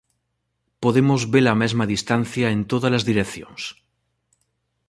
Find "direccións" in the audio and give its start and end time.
3.09-3.61